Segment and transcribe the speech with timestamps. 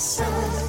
[0.00, 0.59] sun.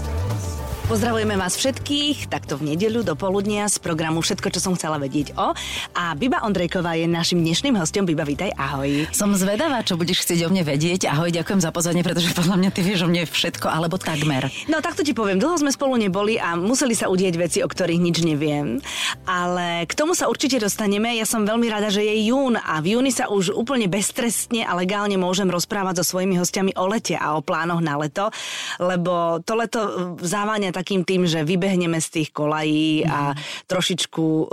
[0.92, 5.40] Pozdravujeme vás všetkých, takto v nedeľu do poludnia z programu Všetko, čo som chcela vedieť
[5.40, 5.56] o.
[5.96, 8.04] A Biba Ondrejková je našim dnešným hostom.
[8.04, 9.08] Biba, vítaj, ahoj.
[9.16, 11.08] Som zvedavá, čo budeš chcieť o mne vedieť.
[11.08, 14.52] Ahoj, ďakujem za pozornie, pretože podľa mňa ty vieš o mne všetko, alebo takmer.
[14.68, 18.04] No takto ti poviem, dlho sme spolu neboli a museli sa udieť veci, o ktorých
[18.12, 18.84] nič neviem.
[19.24, 21.16] Ale k tomu sa určite dostaneme.
[21.16, 24.76] Ja som veľmi rada, že je jún a v júni sa už úplne beztrestne a
[24.76, 28.28] legálne môžem rozprávať so svojimi hostiami o lete a o plánoch na leto,
[28.76, 29.80] lebo to leto
[30.20, 33.38] závania takým tým, že vybehneme z tých kolají a
[33.70, 34.46] trošičku uh,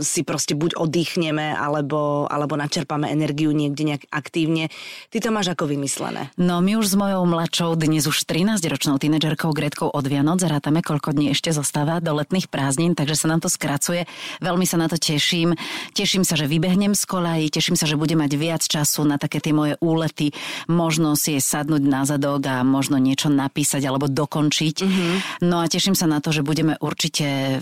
[0.00, 4.70] si proste buď oddychneme, alebo, alebo načerpame energiu niekde nejak aktívne.
[5.10, 6.30] Ty to máš ako vymyslené?
[6.38, 11.10] No my už s mojou mladšou, dnes už 13-ročnou tínedžerkou Gretkou od Vianoc zrátame, koľko
[11.10, 14.06] dní ešte zostáva do letných prázdnin, takže sa nám to skracuje.
[14.38, 15.58] Veľmi sa na to teším.
[15.92, 19.42] Teším sa, že vybehnem z kolají, teším sa, že budem mať viac času na také
[19.42, 20.30] tie moje úlety,
[20.70, 24.76] možno si je sadnúť na zadok a možno niečo napísať alebo dokončiť.
[24.84, 25.12] Mm-hmm.
[25.42, 27.58] No a teším sa na to, že budeme určite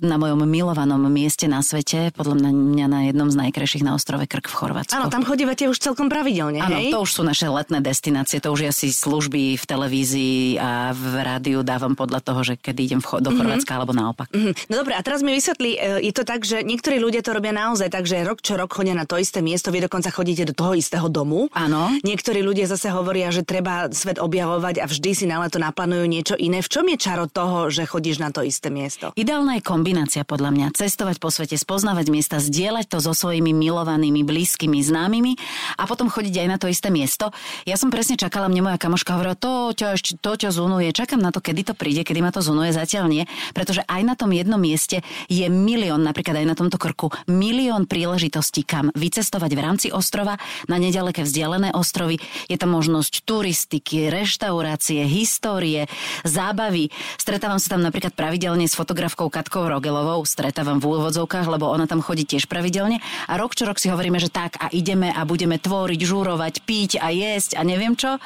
[0.00, 4.48] na mojom milovanom mieste na svete, podľa mňa na jednom z najkrajších na ostrove Krk
[4.48, 4.96] v Chorvátsku.
[4.96, 8.66] Áno, tam chodívate už celkom pravidelne, Áno, to už sú naše letné destinácie, to už
[8.66, 13.30] je asi služby v televízii a v rádiu dávam podľa toho, že keď idem do
[13.30, 13.36] mhm.
[13.36, 13.78] Chorvátska mm-hmm.
[13.78, 14.28] alebo naopak.
[14.32, 14.54] Mm-hmm.
[14.68, 17.54] No dobre, a teraz mi vysvetlí, e, je to tak, že niektorí ľudia to robia
[17.54, 20.54] naozaj tak, že rok čo rok chodia na to isté miesto, vy dokonca chodíte do
[20.54, 21.48] toho istého domu.
[21.52, 21.92] Áno.
[22.02, 26.34] Niektorí ľudia zase hovoria, že treba svet objavovať a vždy si na leto naplánujú niečo
[26.36, 26.60] iné.
[26.60, 29.12] V čom je čaro toho, že chodíš na to isté miesto?
[29.16, 34.26] Ideálna je kombinácia podľa mňa cestovať po svete, spoznávať miesta, zdieľať to so svojimi milovanými,
[34.26, 35.38] blízkymi, známymi
[35.78, 37.30] a potom chodiť aj na to isté miesto.
[37.70, 41.30] Ja som presne čakala, mne moja kamoška hovorila, to ťa to ťa zunuje, čakám na
[41.30, 44.58] to, kedy to príde, kedy ma to zunuje, zatiaľ nie, pretože aj na tom jednom
[44.58, 50.34] mieste je milión, napríklad aj na tomto krku, milión príležitostí, kam vycestovať v rámci ostrova
[50.66, 52.18] na nedaleké vzdialené ostrovy.
[52.50, 55.86] Je tam možnosť turistiky, reštaurácie, histórie,
[56.26, 56.90] zábavy.
[57.22, 62.00] Stretávam sa tam napríklad pravidelne s fotografkou Katkou Rogelovou, stretávam v úvodzovkách, lebo ona tam
[62.00, 62.96] chodí tiež pravidelne
[63.28, 66.96] a rok čo rok si hovoríme, že tak a ideme a budeme tvoriť, žúrovať, piť
[67.04, 68.16] a jesť a neviem čo.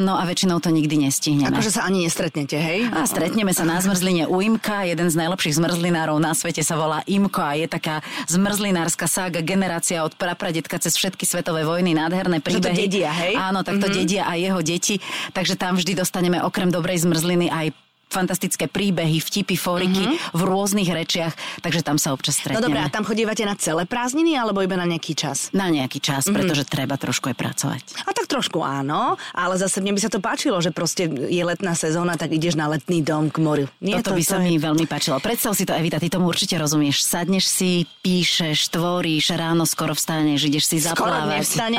[0.00, 1.52] No a väčšinou to nikdy nestihneme.
[1.52, 2.88] Akože sa ani nestretnete, hej?
[2.88, 7.04] A stretneme sa na zmrzline u Imka, jeden z najlepších zmrzlinárov na svete sa volá
[7.04, 12.64] Imko a je taká zmrzlinárska sága generácia od prapradetka cez všetky svetové vojny, nádherné príbehy.
[12.64, 13.36] Že to dedia, hej?
[13.36, 14.00] Áno, tak to mm-hmm.
[14.00, 14.94] dedia aj jeho deti,
[15.36, 17.83] takže tam vždy dostaneme okrem dobrej zmrzliny aj
[18.14, 20.38] fantastické príbehy, vtipy, foriky uh-huh.
[20.38, 22.62] v rôznych rečiach, takže tam sa občas stretneme.
[22.62, 25.50] No dobré, a tam chodívate na celé prázdniny alebo iba na nejaký čas?
[25.50, 26.38] Na nejaký čas, uh-huh.
[26.38, 27.82] pretože treba trošku aj pracovať.
[28.06, 31.74] A tak trošku áno, ale zase mne by sa to páčilo, že proste je letná
[31.74, 33.66] sezóna, tak ideš na letný dom k moriu.
[33.82, 34.62] Nie, Toto to, by sa to mi je...
[34.62, 35.18] veľmi páčilo.
[35.18, 37.02] Predstav si to, Evita, ty tomu určite rozumieš.
[37.02, 41.42] Sadneš si, píšeš, tvoríš, ráno skoro vstaneš, ideš si zaplávať.
[41.42, 41.72] Skoro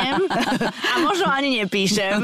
[0.91, 2.19] a možno ani nepíšem,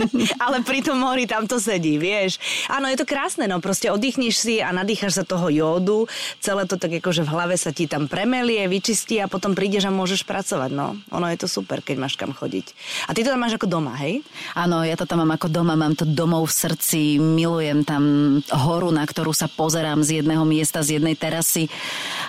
[0.44, 2.38] ale pri tom mori tam to sedí, vieš.
[2.68, 6.04] Áno, je to krásne, no No proste oddychneš si a nadýchaš sa toho jódu,
[6.44, 9.96] celé to tak akože v hlave sa ti tam premelie, vyčistí a potom prídeš a
[9.96, 10.76] môžeš pracovať.
[10.76, 12.76] No, ono je to super, keď máš kam chodiť.
[13.08, 14.20] A ty to tam máš ako doma, hej?
[14.52, 18.04] Áno, ja to tam mám ako doma, mám to domov v srdci, milujem tam
[18.52, 21.72] horu, na ktorú sa pozerám z jedného miesta, z jednej terasy.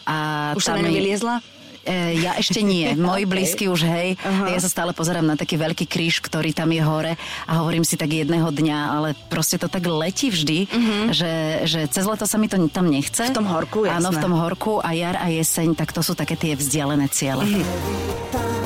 [0.07, 1.43] A Už tam sa na vyliezla?
[1.87, 2.91] E, ja ešte nie.
[2.99, 3.31] Moji okay.
[3.31, 4.19] blízky už, hej.
[4.19, 4.51] Uh-huh.
[4.51, 7.13] Ja sa stále pozerám na taký veľký kríž, ktorý tam je hore
[7.47, 11.15] a hovorím si tak jedného dňa, ale proste to tak letí vždy, uh-huh.
[11.15, 11.33] že,
[11.63, 13.31] že cez leto sa mi to tam nechce.
[13.31, 14.03] V tom horku, jasné.
[14.03, 17.47] Áno, v tom horku a jar a jeseň, tak to sú také tie vzdialené ciele.
[17.47, 18.56] Uh-huh.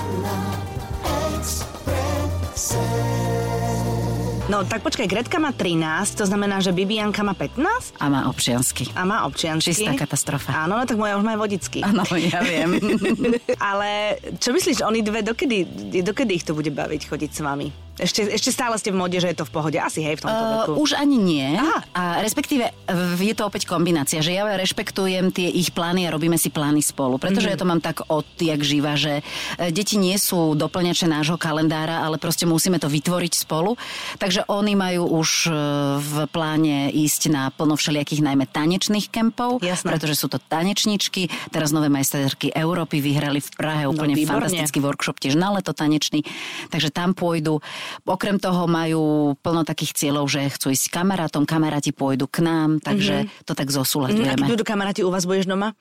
[4.52, 7.96] No tak počkaj, Gretka má 13, to znamená, že Bibianka má 15?
[8.04, 8.84] A má občiansky.
[9.00, 9.72] A má občiansky.
[9.72, 10.68] Čistá katastrofa.
[10.68, 11.80] Áno, no tak moja už má vodický.
[11.80, 12.76] Áno, ja viem.
[13.72, 15.64] Ale čo myslíš, oni dve, dokedy,
[16.04, 17.72] dokedy ich to bude baviť chodiť s vami?
[18.00, 19.76] Ešte, ešte stále ste v mode, že je to v pohode.
[19.76, 20.72] Asi hej v tomto uh, veku.
[20.80, 21.48] Už ani nie.
[21.60, 21.80] Aha.
[21.92, 22.72] A respektíve
[23.20, 27.20] je to opäť kombinácia, že ja rešpektujem tie ich plány a robíme si plány spolu.
[27.20, 27.60] Pretože mm-hmm.
[27.60, 29.20] ja to mám tak odjak živa, že
[29.60, 33.76] e, deti nie sú doplňače nášho kalendára, ale proste musíme to vytvoriť spolu.
[34.18, 35.52] Takže oni majú už e,
[36.00, 39.84] v pláne ísť na plno všelijakých najmä tanečných kempov, Jasné.
[39.84, 41.28] pretože sú to tanečničky.
[41.52, 46.24] Teraz nové majsterky Európy vyhrali v Prahe úplne no, fantastický workshop tiež na leto tanečný.
[46.72, 47.60] Takže tam pôjdu.
[48.06, 52.82] Okrem toho majú plno takých cieľov, že chcú ísť s kamarátom, kamaráti pôjdu k nám,
[52.82, 53.46] takže mm-hmm.
[53.48, 54.28] to tak zosúľadujeme.
[54.28, 55.74] Mm, a keď budú kamaráti u vás, budeš doma?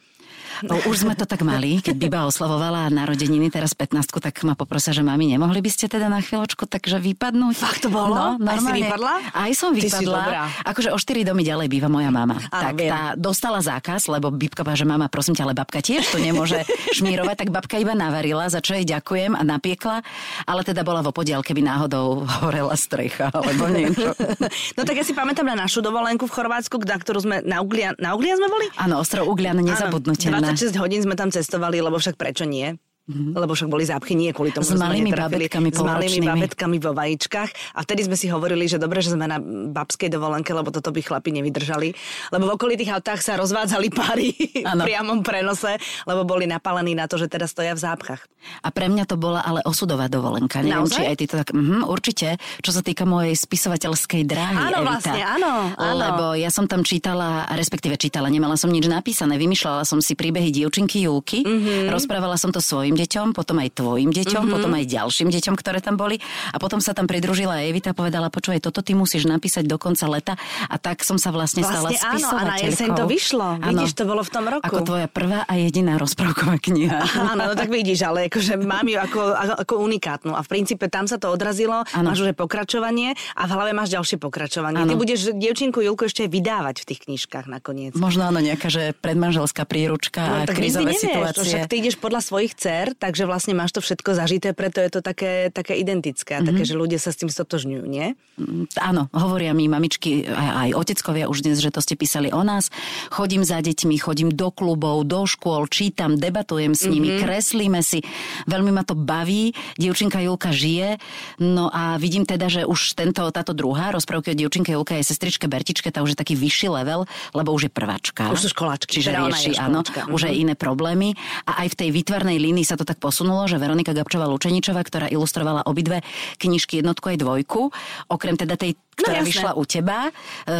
[0.60, 4.92] No, už sme to tak mali, keď Biba oslavovala narodeniny, teraz 15 tak ma poprosia,
[4.92, 7.54] že mami, nemohli by ste teda na chvíľočku takže vypadnúť?
[7.56, 8.12] Fakt to bolo?
[8.12, 8.52] No, normálne.
[8.52, 9.12] Aj si vypadla?
[9.32, 10.22] Aj som vypadla.
[10.68, 12.36] Akože o 4 domy ďalej býva moja mama.
[12.52, 12.92] A, tak viem.
[12.92, 16.60] tá dostala zákaz, lebo Bibka že mama, prosím ťa, ale babka tiež to nemôže
[16.98, 20.04] šmírovať, tak babka iba navarila, za čo jej ďakujem a napiekla,
[20.44, 24.14] ale teda bola vo podiel, keby náhodou náhodou horela strecha, alebo niečo.
[24.78, 27.98] no tak ja si pamätám na našu dovolenku v Chorvátsku, na ktorú sme na Uglian,
[27.98, 28.66] na Uglian sme boli?
[28.78, 30.54] Áno, ostrov Uglian, nezabudnutelné.
[30.54, 32.78] 26 hodín sme tam cestovali, lebo však prečo nie?
[33.10, 33.34] Mm-hmm.
[33.34, 37.74] Lebo však boli zápchy nie kvôli tomu, s malými babetkami S malými babetkami vo vajíčkach.
[37.74, 39.42] A vtedy sme si hovorili, že dobre, že sme na
[39.74, 41.90] babskej dovolenke, lebo toto by chlapi nevydržali.
[42.30, 44.30] Lebo v okolitých autách sa rozvádzali páry
[44.62, 45.74] v priamom prenose,
[46.06, 48.22] lebo boli napálení na to, že teda stoja v zápchách.
[48.64, 50.64] A pre mňa to bola ale osudová dovolenka.
[50.64, 50.96] Neviem, Naozaj?
[50.96, 51.48] či aj ty to tak...
[51.52, 54.88] Mhm, určite, čo sa týka mojej spisovateľskej dráhy, Áno, Evita.
[54.88, 55.98] vlastne, áno, áno.
[55.98, 60.52] Lebo ja som tam čítala, respektíve čítala, nemala som nič napísané, vymýšľala som si príbehy
[60.52, 61.92] dievčinky Julky, mm-hmm.
[61.92, 64.54] rozprávala som to svojim deťom, potom aj tvojim deťom, mm-hmm.
[64.54, 66.20] potom aj ďalším deťom, ktoré tam boli.
[66.52, 70.04] A potom sa tam pridružila Evita a povedala, počúvaj, toto ty musíš napísať do konca
[70.06, 70.34] leta.
[70.68, 72.68] A tak som sa vlastne, stala Vlastne áno, a na spisovateľkou.
[72.68, 73.46] jeseň to vyšlo.
[73.60, 74.64] Vidíš, to bolo v tom roku.
[74.64, 77.00] Ako tvoja prvá a jediná rozprávková kniha.
[77.32, 79.20] Áno, no tak vidíš, ale akože mám ju ako,
[79.62, 82.10] ako unikátnu a v princípe tam sa to odrazilo, Áno.
[82.10, 84.82] máš už pokračovanie a v hlave máš ďalšie pokračovanie.
[84.82, 85.00] Ty Áno.
[85.00, 87.92] budeš dievčinku Julku ešte aj vydávať v tých knižkách nakoniec.
[87.94, 91.44] Možno áno, nejaká, že predmanželská príručka a No, tak krízové nevieš, to situácie.
[91.46, 95.00] však ty ideš podľa svojich dcer, takže vlastne máš to všetko zažité, preto je to
[95.00, 96.48] také, také identické a Mhm.
[96.48, 98.16] také, že ľudia sa s tým stotožňujú, nie?
[98.36, 102.40] Mm, Áno, hovoria mi mamičky, aj, aj oteckovia už dnes, že to ste písali o
[102.40, 102.72] nás.
[103.08, 107.22] Chodím za deťmi, chodím do klubov, do škôl, čítam, debatujem s nimi, mm-hmm.
[107.22, 108.00] kreslíme si.
[108.46, 109.52] Veľmi ma to baví.
[109.76, 110.96] Dievčinka Julka žije.
[111.38, 115.50] No a vidím teda, že už tento, táto druhá rozprávka o dievčinke Julka je sestričke
[115.50, 117.04] Bertičke, tá už je taký vyšší level,
[117.34, 118.30] lebo už je prváčka.
[118.30, 120.40] Už sú školáčky, Čiže teda rieši, je áno, už aj Mhm.
[120.40, 121.08] iné problémy.
[121.44, 125.10] A aj v tej výtvarnej línii sa to tak posunulo, že Veronika Gabčová Lučeničová, ktorá
[125.10, 126.06] ilustrovala obidve
[126.38, 127.74] knižky jednotku aj dvojku,
[128.06, 129.30] okrem teda tej ktorá jasné.
[129.30, 130.10] vyšla u teba, e,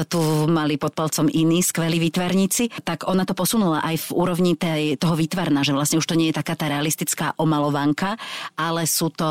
[0.04, 4.96] tu mali pod palcom iní skvelí výtvarníci, tak ona to posunula aj v úrovni tej,
[4.96, 8.16] toho výtvarna, že vlastne už to nie je taká tá realistická omalovanka,
[8.56, 9.28] ale sú to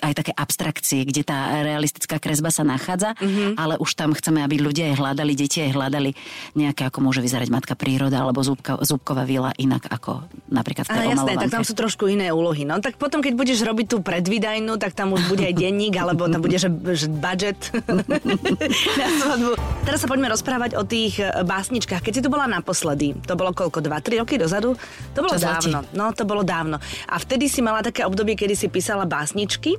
[0.00, 3.24] aj také abstrakcie, kde tá realistická kresba sa nachádza, Mhm.
[3.24, 3.52] mm-hmm.
[3.56, 6.10] ale už tam chceme, aby ľudia aj hľadali, deti aj hľadali
[6.54, 11.06] nejaké, ako môže vyzerať matka príroda alebo zúbka, zúbková vila inak ako napríklad v tej
[11.08, 12.62] Áno, jasné, tak tam sú trošku iné úlohy.
[12.64, 16.26] No tak potom, keď budeš robiť tú predvídajnú, tak tam už bude aj denník, alebo
[16.28, 17.58] tam bude, že, že budget
[19.00, 19.50] na svadbu.
[19.80, 22.00] Teraz sa poďme rozprávať o tých e, básničkách.
[22.00, 24.74] Keď si tu bola naposledy, to bolo koľko, 2-3 roky dozadu?
[25.12, 25.70] To bolo Čas letí.
[25.70, 25.78] dávno.
[25.92, 26.76] No, to bolo dávno.
[27.04, 29.76] A vtedy si mala také obdobie, kedy si písala básničky.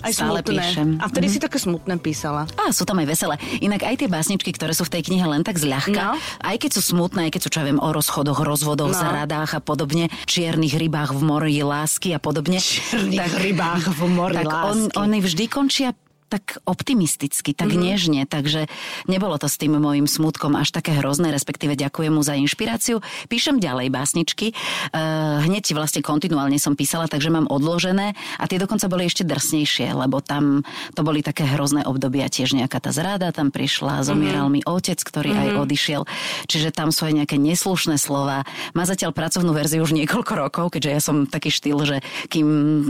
[0.00, 0.58] Aj Stále smutné.
[0.58, 0.88] píšem.
[0.98, 2.50] A vtedy si také smutné písala.
[2.58, 3.34] A sú tam aj veselé.
[3.60, 6.18] Inak aj tie básničky, ktoré sú v tej knihe len tak zľahka, No.
[6.42, 8.98] aj keď sú smutné, aj keď sú, čo ja viem, o rozchodoch, rozvodoch, No.
[8.98, 12.58] zaradách a podobne, čiernych rybách v mori lásky a podobne.
[12.58, 14.96] Čiernych rybách v mori tak on, lásky.
[14.98, 15.88] oni vždy končia
[16.32, 17.84] tak optimisticky, tak mm-hmm.
[17.84, 18.72] nežne, takže
[19.04, 23.04] nebolo to s tým môjim smutkom až také hrozné, respektíve ďakujem mu za inšpiráciu.
[23.28, 28.88] Píšem ďalej básničky, uh, hneď vlastne kontinuálne som písala, takže mám odložené a tie dokonca
[28.88, 30.64] boli ešte drsnejšie, lebo tam
[30.96, 34.64] to boli také hrozné obdobia, tiež nejaká tá zrada tam prišla, zomieral mm-hmm.
[34.64, 35.52] mi otec, ktorý mm-hmm.
[35.52, 36.02] aj odišiel,
[36.48, 38.48] čiže tam sú aj nejaké neslušné slova.
[38.72, 41.96] Má zatiaľ pracovnú verziu už niekoľko rokov, keďže ja som taký štýl, že
[42.32, 42.46] kým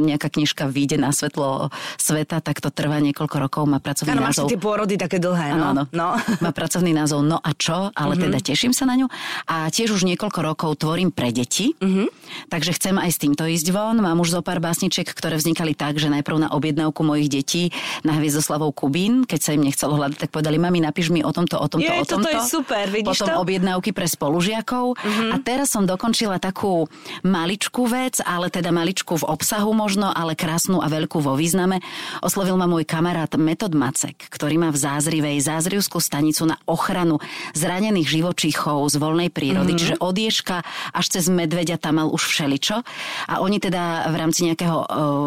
[0.07, 4.43] nejaká knižka vyjde na svetlo sveta, tak to trvá niekoľko rokov, má pracovný Áno, máš
[4.43, 4.49] názov.
[4.53, 5.73] tie pôrody také dlhé, no.
[5.73, 5.83] Áno, áno.
[5.93, 6.09] no.
[6.45, 8.25] Má pracovný názov No a čo, ale mm-hmm.
[8.29, 9.07] teda teším sa na ňu.
[9.47, 12.07] A tiež už niekoľko rokov tvorím pre deti, mm-hmm.
[12.51, 14.01] takže chcem aj s týmto ísť von.
[14.03, 17.63] Mám už zo pár básničiek, ktoré vznikali tak, že najprv na objednávku mojich detí
[18.03, 21.61] na Hviezdoslavou Kubín, keď sa im nechcelo hľadať, tak povedali, mami, napíš mi o tomto,
[21.61, 22.29] o tomto, Jej, o tomto.
[22.33, 23.41] je super, vidíš Potom to?
[23.45, 24.99] objednávky pre spolužiakov.
[24.99, 25.31] Mm-hmm.
[25.31, 26.91] A teraz som dokončila takú
[27.23, 31.79] maličkú vec, ale teda maličku v obsahu možno, ale krásnu a veľkú vo význame.
[32.25, 37.19] Oslovil ma môj kamarát Metod Macek, ktorý má v Zázrivej Zázrivskú stanicu na ochranu
[37.55, 39.75] zranených živočíchov z voľnej prírody.
[39.75, 39.81] Mm-hmm.
[39.81, 40.57] Čiže od ježka
[40.93, 42.83] až cez medveďa tam mal už všeličo.
[43.29, 44.87] A oni teda v rámci nejakého uh,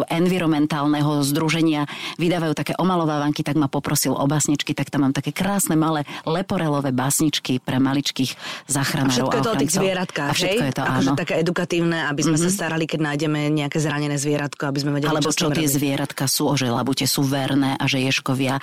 [0.10, 1.86] environmentálneho združenia
[2.18, 6.92] vydávajú také omalovávanky, tak ma poprosil o básničky, tak tam mám také krásne malé leporelové
[6.92, 8.40] básničky pre maličkých A
[8.72, 9.30] záchranárov.
[9.30, 10.70] všetko je to o tých zvieratkách, A všetko hej?
[10.70, 11.20] je to, akože áno.
[11.20, 12.54] také edukatívne, aby sme mm-hmm.
[12.54, 15.75] sa starali, keď nájdeme nejaké zranené zvieratko, aby sme vedeli, Alebo čo, čo tie robiť.
[15.78, 18.60] zvieratka sú, že labute sú verné a že ješkovia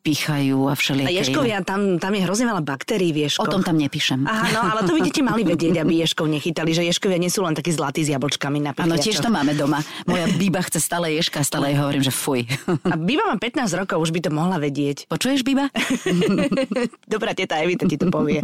[0.00, 1.20] pichajú a A všelijaké iné.
[1.20, 3.46] ješkovia, tam, tam je hrozne veľa baktérií v O ješkoch.
[3.46, 4.24] tom tam nepíšem.
[4.24, 7.42] Aha, no, ale to by deti mali vedieť, aby ješkov nechytali, že ješkovia nie sú
[7.42, 9.78] len takí zlatí s jablčkami na Áno, tiež to máme doma.
[10.04, 12.48] Moja bíba chce stále ješka, stále jej hovorím, že fuj.
[12.82, 15.04] A Biba má 15 rokov, už by to mohla vedieť.
[15.06, 15.68] Počuješ, bíba?
[17.14, 18.40] Dobrá teta Evita ti to povie.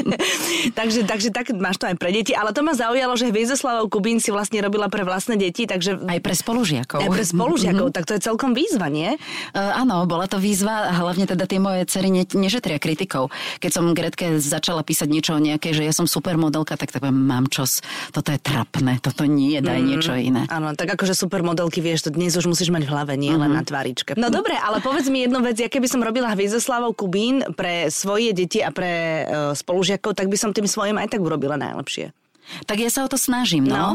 [0.78, 4.18] takže, takže tak máš to aj pre deti, ale to ma zaujalo, že Hviezdoslavou Kubín
[4.18, 7.00] si vlastne robila pre vlastné deti, takže Aj pre spolužiakov.
[7.00, 9.16] aj pre spolužiakov, tak to je celkom výzva, nie?
[9.52, 13.28] Uh, áno, bola to výzva a hlavne teda tie moje cery ne, nežetria kritikou.
[13.60, 17.50] Keď som Gretke začala písať niečo o nejakej, že ja som supermodelka, tak tak mám
[17.50, 17.84] čos,
[18.14, 20.46] toto je trapné, toto nie, daj mm, niečo iné.
[20.48, 23.42] Áno, tak akože supermodelky, vieš, to dnes už musíš mať v hlave, nie mm-hmm.
[23.42, 23.58] len mhm.
[23.58, 24.10] na tváričke.
[24.16, 28.32] No dobre, ale povedz mi jednu vec, ja keby som robila Hviezdoslavou Kubín pre svoje
[28.32, 32.14] deti a pre uh, spolužiakov, tak by som tým svojim aj tak urobila najlepšie.
[32.64, 33.76] Tak ja sa o to snažím, no.
[33.76, 33.90] no.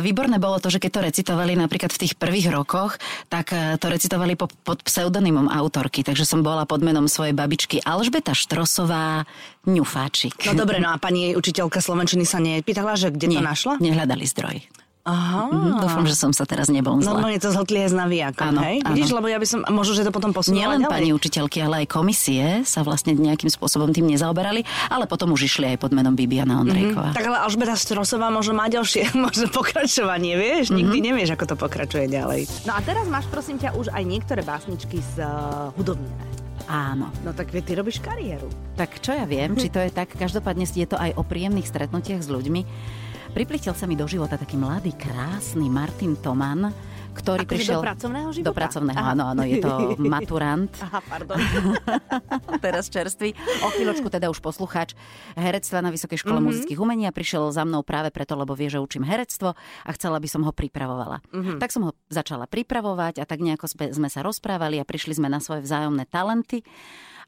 [0.00, 2.96] Výborné bolo to, že keď to recitovali napríklad v tých prvých rokoch,
[3.28, 7.84] tak e, to recitovali po, pod pseudonymom autorky, takže som bola pod menom svojej babičky
[7.84, 9.28] Alžbeta Štrosová
[9.68, 10.48] Ňufáčik.
[10.48, 13.74] No dobre, no a pani učiteľka Slovenčiny sa nepýtala, že kde Nie, to našla?
[13.80, 14.56] nehľadali zdroj.
[15.04, 15.52] Aha.
[15.52, 17.12] Mm-hmm, dúfam, že som sa teraz nebol zle.
[17.12, 18.80] Normálne to zhltli aj z navijakom, hej?
[18.88, 18.96] Áno.
[18.96, 20.92] Vidíš, lebo ja by som, možno, že to potom posunula Nielen ďalej.
[20.96, 25.76] pani učiteľky, ale aj komisie sa vlastne nejakým spôsobom tým nezaoberali, ale potom už išli
[25.76, 27.12] aj pod menom Bibiana Ondrejková.
[27.12, 27.20] Mm-hmm.
[27.20, 30.72] Tak ale Alžbeta Strosová možno má ďalšie, možno pokračovanie, vieš?
[30.72, 30.80] Mm-hmm.
[30.80, 32.48] Nikdy nevieš, ako to pokračuje ďalej.
[32.64, 36.08] No a teraz máš, prosím ťa, už aj niektoré básničky z uh, hudobné.
[36.64, 37.12] Áno.
[37.20, 38.48] No tak ty robíš kariéru.
[38.80, 42.24] Tak čo ja viem, či to je tak, každopádne je to aj o príjemných stretnutiach
[42.24, 42.64] s ľuďmi.
[43.34, 46.70] Priplichtel sa mi do života taký mladý, krásny Martin Toman,
[47.18, 47.82] ktorý Ako prišiel...
[47.82, 48.46] do pracovného života?
[48.46, 49.10] Do pracovného, Aha.
[49.10, 49.70] áno, áno, je to
[50.14, 50.70] maturant.
[50.78, 51.34] Aha, pardon.
[52.64, 53.34] Teraz čerstvý.
[53.66, 54.94] O chvíľočku teda už poslucháč
[55.34, 56.46] herectva na Vysokej škole mm-hmm.
[56.46, 60.22] muzických umení a prišiel za mnou práve preto, lebo vie, že učím herectvo a chcela
[60.22, 61.18] by som ho pripravovala.
[61.34, 61.58] Mm-hmm.
[61.58, 65.42] Tak som ho začala pripravovať a tak nejako sme sa rozprávali a prišli sme na
[65.42, 66.62] svoje vzájomné talenty.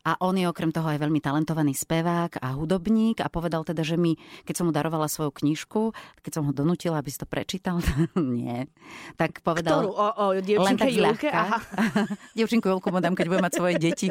[0.06, 3.98] A on je okrem toho aj veľmi talentovaný spevák a hudobník a povedal teda, že
[3.98, 4.14] mi,
[4.46, 5.90] keď som mu darovala svoju knižku,
[6.22, 7.82] keď som ho donútila, aby si to prečítal,
[8.14, 8.70] nie,
[9.18, 9.82] tak povedal...
[9.82, 9.90] Ktorú?
[9.98, 11.26] O, o tak Julke?
[11.26, 11.58] Aha.
[12.38, 14.06] Dievčinku Julku mu dám, keď budem mať svoje deti.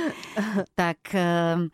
[0.80, 1.68] tak ehm,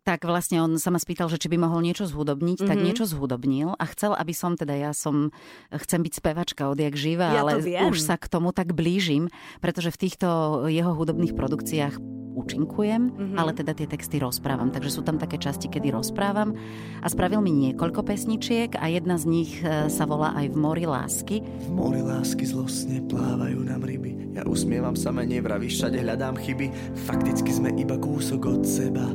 [0.00, 2.70] tak vlastne on sa ma spýtal, že či by mohol niečo zhudobniť, mm-hmm.
[2.72, 2.84] tak mhm.
[2.84, 5.30] niečo zhudobnil a chcel, aby som, teda ja som,
[5.70, 9.28] chcem byť spevačka odjak živa, ja ale už sa k tomu tak blížim,
[9.60, 10.28] pretože v týchto
[10.66, 13.36] jeho hudobných produkciách účinkujem, mm-hmm.
[13.36, 14.72] ale teda tie texty rozprávam.
[14.72, 16.56] Takže sú tam také časti, kedy rozprávam
[17.00, 20.84] a spravil mi niekoľko pesničiek a jedna z nich e, sa volá aj V mori
[20.88, 21.44] lásky.
[21.44, 24.34] V mori lásky zlostne plávajú nám ryby.
[24.34, 26.96] Ja usmievam sa menej, vraví, všade hľadám chyby.
[27.06, 29.06] Fakticky sme iba kúsok od seba.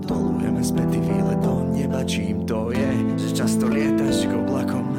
[0.00, 4.90] Dolujeme späty výlet do neba, čím to je, že často lietaš k oblakom.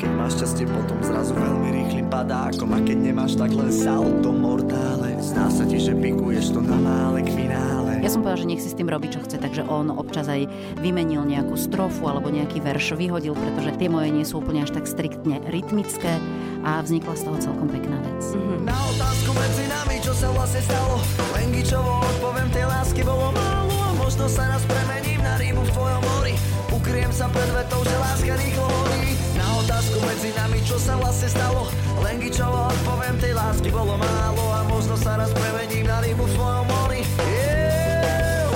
[0.00, 5.12] Keď máš šťastie, potom zrazu veľmi rýchlym padákom A keď nemáš, tak len salto mortále.
[5.20, 8.00] Zdá sa ti, že pikuješ to na mále k finále.
[8.00, 10.48] Ja som povedal, že nech si s tým robí, čo chce Takže on občas aj
[10.80, 14.88] vymenil nejakú strofu Alebo nejaký verš vyhodil Pretože tie moje nie sú úplne až tak
[14.88, 16.16] striktne rytmické
[16.64, 18.24] A vznikla z toho celkom pekná vec.
[18.32, 18.60] Mm-hmm.
[18.64, 20.96] Na otázku medzi nami, čo sa vlastne stalo?
[21.36, 26.00] Lengičovo odpoviem, tej lásky bolo málo A možno sa raz premením na rybu v tvojom
[26.00, 26.34] mori.
[26.72, 31.32] Ukryjem sa pred vetou, že láska rýchlo horí Na otázku medzi nami, čo sa vlastne
[31.32, 31.64] stalo?
[32.04, 36.66] Lengičovo odpoviem, tej lásky bolo málo A možno sa raz premením na rybu v tvojom
[36.68, 37.00] mori.
[37.24, 38.52] Yeah,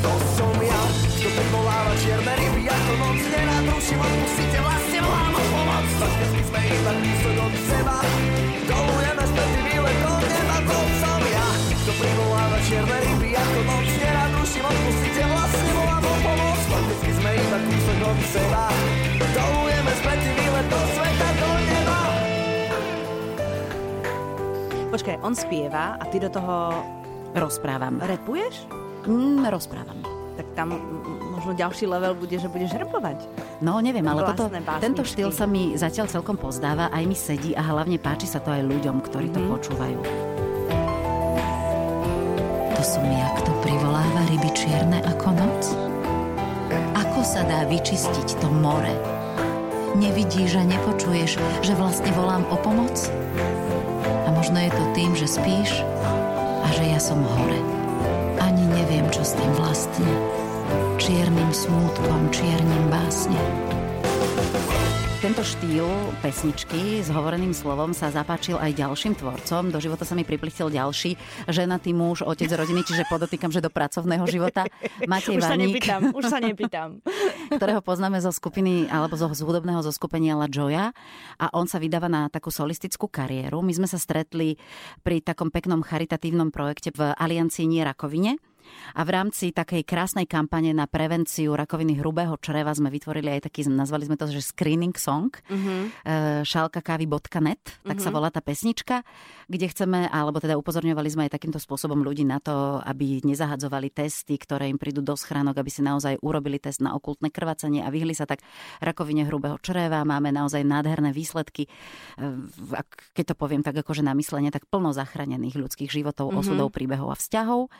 [0.00, 0.82] To som ja,
[1.20, 5.86] kto privoláva čierne ryby Ako noc nenadruším, odpustite vlastne volám o pomoc.
[6.00, 6.92] Fakticky sme iba
[7.44, 7.97] od seba
[24.98, 26.74] Počkaj, on spieva a ty do toho
[27.30, 28.02] rozprávam.
[28.02, 28.66] Repuješ?
[29.06, 29.94] Mm, rozprávam.
[30.34, 30.74] Tak tam
[31.38, 33.22] možno ďalší level bude, že budeš repovať.
[33.62, 34.82] No neviem, ale toto, básničky.
[34.82, 38.50] tento štýl sa mi zatiaľ celkom pozdáva, aj mi sedí a hlavne páči sa to
[38.50, 39.46] aj ľuďom, ktorí mm-hmm.
[39.46, 39.98] to počúvajú.
[42.74, 45.62] To som ja, kto privoláva ryby čierne ako noc?
[47.06, 48.98] Ako sa dá vyčistiť to more?
[49.94, 52.98] Nevidíš a nepočuješ, že vlastne volám o pomoc?
[54.38, 55.82] Možno je to tým, že spíš
[56.62, 57.58] a že ja som hore.
[58.38, 60.06] Ani neviem, čo s tým vlastne.
[60.94, 63.34] Čiernym smútkom, čiernym básne.
[65.18, 65.82] Tento štýl
[66.22, 69.74] pesničky s hovoreným slovom sa zapáčil aj ďalším tvorcom.
[69.74, 71.18] Do života sa mi priplichtil ďalší
[71.50, 74.70] ženatý muž, otec rodiny, čiže podotýkam, že do pracovného života.
[75.10, 77.02] Matej už Vaník, sa nepýtam, už sa nepýtam.
[77.58, 80.94] ktorého poznáme zo skupiny alebo zo, hudobného zoskupenia La Joya
[81.34, 83.58] a on sa vydáva na takú solistickú kariéru.
[83.58, 84.54] My sme sa stretli
[85.02, 88.38] pri takom peknom charitatívnom projekte v Aliancii Nie rakovine
[88.96, 93.68] A v rámci takej krásnej kampane na prevenciu rakoviny hrubého čreva sme vytvorili aj taký,
[93.68, 96.44] nazvali sme to, že screening song, uh-huh.
[96.44, 97.98] šalkakávy.net, tak uh-huh.
[98.00, 99.04] sa volá tá pesnička,
[99.46, 104.40] kde chceme, alebo teda upozorňovali sme aj takýmto spôsobom ľudí na to, aby nezahadzovali testy,
[104.40, 108.16] ktoré im prídu do schránok, aby si naozaj urobili test na okultné krvácanie a vyhli
[108.16, 108.40] sa tak
[108.80, 110.02] rakovine hrubého čreva.
[110.02, 111.68] Máme naozaj nádherné výsledky.
[113.14, 116.40] Keď to poviem tak akože na myslenie, tak plno zachránených ľudských životov, mm-hmm.
[116.42, 117.70] osudov, príbehov a vzťahov.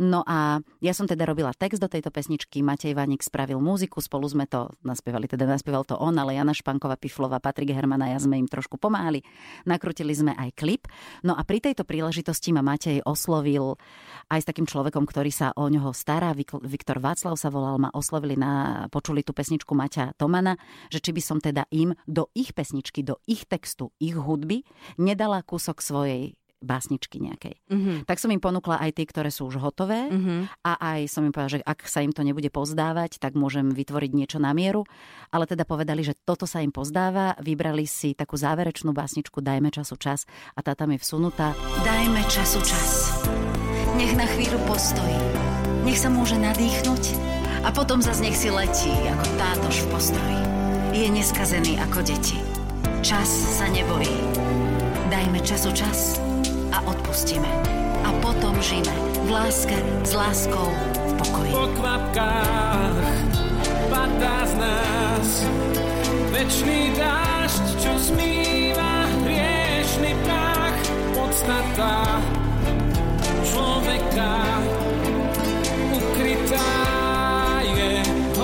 [0.00, 4.28] No a ja som teda robila text do tejto pesničky, Matej Vanik spravil múziku, spolu
[4.28, 8.40] sme to naspievali, teda naspieval to on, ale Jana Španková, Piflova, Patrik Hermana, ja sme
[8.40, 9.24] im trošku pomáhali.
[9.68, 10.88] Nakrutili sme aj klip.
[11.22, 13.76] No a pri tejto príležitosti ma Matej oslovil
[14.32, 16.32] aj s takým človekom, ktorý sa o ňoho stará.
[16.36, 20.56] Viktor Václav sa volal, ma oslovili na, počuli tú pesničku Maťa Tomana,
[20.88, 24.64] že či by som teda im do ich pesničky, do ich textu, ich hudby
[24.96, 27.60] nedala kúsok svojej básničky nejakej.
[27.68, 27.96] Mm-hmm.
[28.08, 30.40] Tak som im ponúkla aj tie, ktoré sú už hotové mm-hmm.
[30.64, 34.10] a aj som im povedala, že ak sa im to nebude pozdávať, tak môžem vytvoriť
[34.14, 34.86] niečo na mieru.
[35.34, 39.98] Ale teda povedali, že toto sa im pozdáva, vybrali si takú záverečnú básničku Dajme času
[39.98, 41.52] čas a tá tam je vsunutá.
[41.82, 43.10] Dajme času čas.
[43.98, 45.18] Nech na chvíľu postojí.
[45.82, 47.02] Nech sa môže nadýchnuť
[47.66, 50.40] a potom zase nech si letí ako tátož v postroji.
[50.94, 52.38] Je neskazený ako deti.
[53.02, 53.28] Čas
[53.58, 54.14] sa nebojí.
[55.10, 56.31] Dajme času čas
[56.72, 57.48] a odpustíme.
[58.02, 60.68] A potom žijeme v láske, s láskou,
[61.06, 61.52] v pokoji.
[61.52, 63.06] Po kvapkách
[63.92, 65.28] padá z nás
[66.32, 70.78] večný dážď, čo smýva hriešný prach.
[71.14, 72.18] Podstata
[73.46, 74.34] človeka
[75.92, 76.72] ukrytá
[77.62, 77.92] je
[78.32, 78.38] v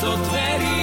[0.00, 0.77] do dverí.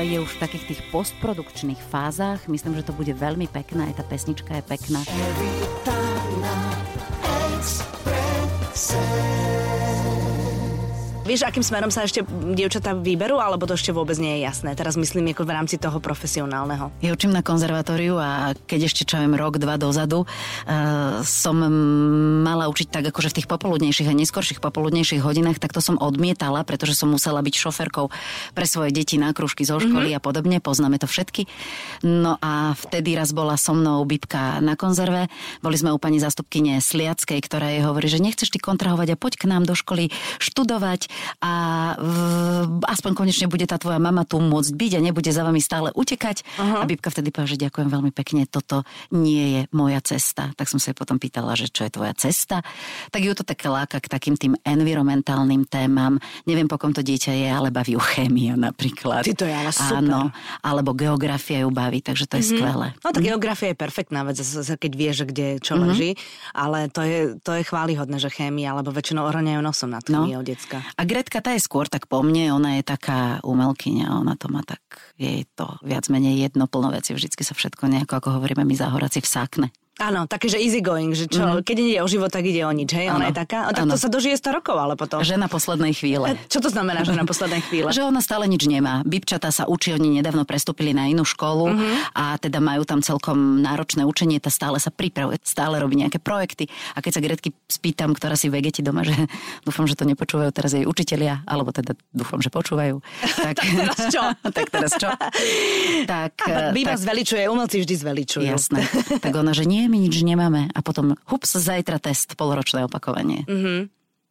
[0.00, 2.48] Je už v takých tých postprodukčných fázach.
[2.48, 5.00] Myslím, že to bude veľmi pekné, aj tá pesnička je pekná.
[11.22, 14.74] Vieš, akým smerom sa ešte dievčatá vyberú, alebo to ešte vôbec nie je jasné?
[14.74, 16.90] Teraz myslím ako v rámci toho profesionálneho.
[16.98, 21.54] Ja učím na konzervatóriu a keď ešte čo viem rok, dva dozadu, uh, som
[22.42, 26.66] mala učiť tak akože v tých popoludnejších a neskorších popoludnejších hodinách, tak to som odmietala,
[26.66, 28.10] pretože som musela byť šoferkou
[28.58, 30.18] pre svoje deti na kružky zo školy mm-hmm.
[30.18, 31.46] a podobne, poznáme to všetky.
[32.02, 35.30] No a vtedy raz bola so mnou Bibka na konzerve,
[35.62, 39.38] boli sme u pani zastupkyne Sliackej, ktorá jej hovorí, že nechceš ty kontrahovať a poď
[39.38, 40.10] k nám do školy
[40.42, 41.11] študovať
[41.42, 42.61] a v,
[42.92, 46.44] aspoň konečne bude tá tvoja mama tu môcť byť a nebude za vami stále utekať.
[46.60, 46.80] Uh-huh.
[46.80, 50.52] A Bibka vtedy povedala, že ďakujem veľmi pekne, toto nie je moja cesta.
[50.52, 52.60] Tak som sa jej potom pýtala, že čo je tvoja cesta.
[53.08, 56.20] Tak ju to také láka k takým tým environmentálnym témam.
[56.44, 59.24] Neviem, po kom to dieťa je, ale baví ju chémia napríklad.
[59.24, 60.04] Ty to je ale super.
[60.04, 60.28] Áno,
[60.60, 62.60] alebo geografia ju baví, takže to je mm-hmm.
[62.60, 62.88] skvelé.
[63.00, 64.36] No tak geografia je perfektná vec,
[64.78, 65.88] keď vieš, kde čo mm-hmm.
[65.88, 66.10] leží,
[66.52, 70.28] ale to je, to je chválihodné, že chémia, alebo väčšinou ohrňajú nosom na no.
[70.28, 70.84] od decka.
[70.98, 74.62] A Gretka tá je skôr tak po mne, ona je taká umelkyňa, ona to má
[74.62, 74.82] tak,
[75.18, 79.24] jej to viac menej jedno plno veci, vždycky sa všetko nejako, ako hovoríme my záhoraci,
[79.24, 79.74] vsákne.
[80.00, 81.68] Áno, také, že easy going, že čo, mm-hmm.
[81.68, 83.12] keď ide o život, tak ide o nič, hej?
[83.12, 83.68] Ona je taká.
[83.68, 83.92] A tak ano.
[83.92, 85.20] to sa dožije 100 rokov, ale potom.
[85.20, 86.32] Žena poslednej chvíle.
[86.48, 87.92] Čo to znamená, že na poslednej chvíle?
[87.92, 89.04] že ona stále nič nemá.
[89.04, 91.94] Bibčata sa učí, oni nedávno prestúpili na inú školu mm-hmm.
[92.16, 96.72] a teda majú tam celkom náročné učenie, tá stále sa pripravuje, stále robí nejaké projekty.
[96.96, 99.12] A keď sa Gretky spýtam, ktorá si vegeti doma, že
[99.68, 102.96] dúfam, že to nepočúvajú teraz jej učitelia, alebo teda dúfam, že počúvajú.
[103.42, 104.22] Tak, tak teraz čo?
[104.54, 105.08] tak teraz čo?
[106.06, 106.32] tak,
[106.70, 108.46] Býva tak, zveličuje, umelci vždy zveličujú.
[108.46, 108.86] Jasné.
[109.18, 113.46] Tak ona, že nie, my nič nemáme a potom hups, zajtra test, polročné opakovanie.
[113.46, 113.80] Mm-hmm.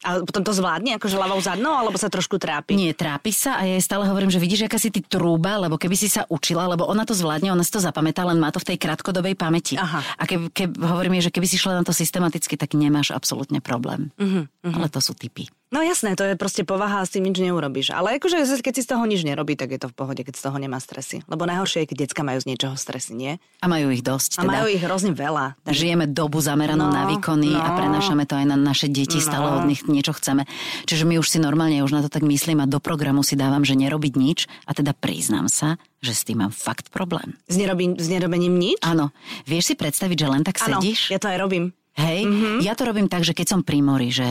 [0.01, 2.73] A potom to zvládne, akože ľavou zadnou, alebo sa trošku trápi?
[2.73, 5.77] Nie, trápi sa a ja jej stále hovorím, že vidíš, aká si ty trúba, lebo
[5.77, 8.57] keby si sa učila, lebo ona to zvládne, ona si to zapamätá, len má to
[8.57, 9.77] v tej krátkodobej pamäti.
[9.77, 10.01] Aha.
[10.17, 13.61] A keby, keby, hovorím jej, že keby si šla na to systematicky, tak nemáš absolútne
[13.61, 14.09] problém.
[14.17, 14.73] Uh-huh, uh-huh.
[14.73, 15.45] Ale to sú typy.
[15.71, 17.95] No jasné, to je proste povaha a s tým nič neurobíš.
[17.95, 20.43] Ale akože keď si z toho nič nerobí, tak je to v pohode, keď z
[20.51, 21.23] toho nemá stresy.
[21.31, 23.31] Lebo najhoršie je, keď decka majú z niečoho stresy, nie?
[23.63, 24.35] A majú ich dosť.
[24.35, 24.51] A Teda.
[24.51, 25.55] majú ich hrozne veľa.
[25.63, 25.71] Tak...
[25.71, 27.75] Žijeme dobu zameranú No, na výkony a no.
[27.79, 30.43] prenášame to aj na naše deti, stále od nich niečo chceme.
[30.91, 33.63] Čiže my už si normálne, už na to tak myslím a do programu si dávam,
[33.63, 37.39] že nerobiť nič a teda priznám sa, že s tým mám fakt problém.
[37.47, 38.83] S, nerobí, s nerobením nič?
[38.83, 39.15] Áno,
[39.47, 41.07] vieš si predstaviť, že len tak Áno, sedíš?
[41.07, 41.71] ja to aj robím.
[41.91, 42.57] Hej, mm-hmm.
[42.63, 44.23] ja to robím tak, že keď som pri mori, že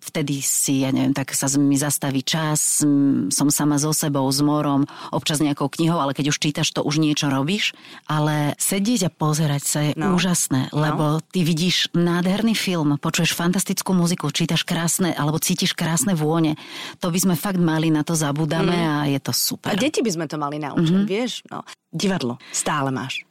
[0.00, 2.80] vtedy si, ja neviem, tak sa mi zastaví čas,
[3.28, 6.96] som sama so sebou, s morom, občas nejakou knihou, ale keď už čítaš, to už
[6.96, 7.76] niečo robíš.
[8.08, 10.08] Ale sedieť a pozerať sa je no.
[10.08, 10.16] No.
[10.16, 16.56] úžasné, lebo ty vidíš nádherný film, počuješ fantastickú muziku, čítaš krásne, alebo cítiš krásne vône.
[17.04, 18.88] To by sme fakt mali, na to zabudáme mm.
[18.88, 19.68] a je to super.
[19.68, 21.12] A deti by sme to mali naučiť, mm-hmm.
[21.12, 21.44] vieš?
[21.52, 21.60] No.
[21.92, 23.28] Divadlo stále máš.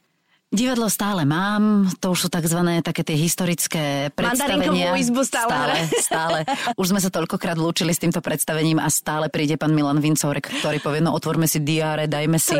[0.56, 4.96] Divadlo stále mám, to už sú takzvané také tie historické predstavenia.
[4.96, 6.38] Izbu stále stále, stále.
[6.80, 10.80] Už sme sa toľkokrát lúčili s týmto predstavením a stále príde pán Milan Vincorek, ktorý
[10.80, 12.56] povie, no otvorme si diáre, dajme si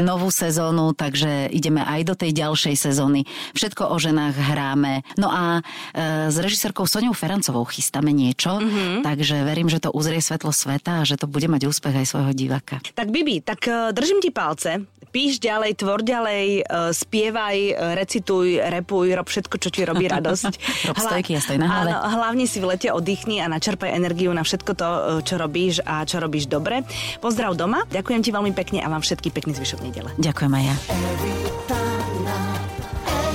[0.00, 3.26] novú sezónu, takže ideme aj do tej ďalšej sezóny.
[3.58, 5.02] Všetko o ženách hráme.
[5.18, 8.62] No a e, s režisérkou Soňou Ferancovou chystáme niečo, Mhm.
[8.62, 8.98] mm-hmm.
[9.02, 12.32] takže verím, že to uzrie svetlo sveta a že to bude mať úspech aj svojho
[12.32, 12.78] diváka.
[12.94, 14.86] Tak Bibi, tak eh, držím ti palce.
[15.12, 20.52] Píš ďalej, tvor ďalej, eh, spievaj, eh, recituj, repuj, rob všetko, čo ti robí radosť.
[20.88, 21.92] Rob stojky a stoj na hlave.
[21.92, 25.84] Áno, hlavne si v lete oddychni a načerpaj energiu na všetko to, eh, čo robíš
[25.84, 26.80] a čo robíš dobre.
[27.20, 30.10] Pozdrav doma, ďakujem ti veľmi pekne a vám všetky pekný zvyšok nedele.
[30.16, 30.74] Ďakujem aj ja.
[30.88, 31.36] Every
[31.68, 32.40] time na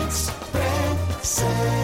[0.01, 1.76] Expresse.